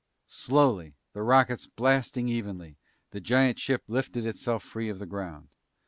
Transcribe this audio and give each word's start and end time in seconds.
Slowly, 0.25 0.95
the 1.13 1.21
rockets 1.21 1.67
blasting 1.67 2.27
evenly, 2.27 2.75
the 3.11 3.19
giant 3.21 3.59
ship 3.59 3.83
lifted 3.87 4.25
itself 4.25 4.63
free 4.63 4.89
of 4.89 4.97
the 4.97 5.05
ground. 5.05 5.49